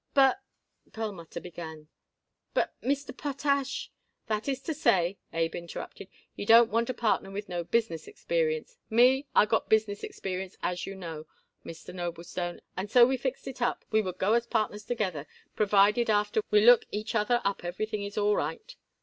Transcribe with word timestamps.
"But," 0.15 0.41
Perlmutter 0.93 1.39
began, 1.39 1.87
"but, 2.55 2.73
Mr. 2.81 3.15
Potash" 3.15 3.91
"That 4.29 4.47
is 4.47 4.59
to 4.61 4.73
say," 4.73 5.19
Abe 5.31 5.53
interrupted, 5.53 6.07
"he 6.33 6.43
don't 6.43 6.71
want 6.71 6.89
a 6.89 6.93
partner 6.95 7.29
with 7.29 7.47
no 7.47 7.63
business 7.63 8.07
experience. 8.07 8.79
Me, 8.89 9.27
I 9.35 9.45
got 9.45 9.69
business 9.69 10.03
experience, 10.03 10.57
as 10.63 10.87
you 10.87 10.95
know, 10.95 11.27
Mr. 11.63 11.93
Noblestone, 11.93 12.61
and 12.75 12.89
so 12.89 13.05
we 13.05 13.15
fixed 13.15 13.47
it 13.47 13.61
up 13.61 13.85
we 13.91 14.01
would 14.01 14.17
go 14.17 14.33
as 14.33 14.47
partners 14.47 14.85
together, 14.85 15.27
provided 15.55 16.09
after 16.09 16.41
we 16.49 16.61
look 16.65 16.83
each 16.89 17.13
other 17.13 17.39
up 17.43 17.63
everything 17.63 18.01
is 18.03 18.17
all 18.17 18.35
right." 18.35 18.75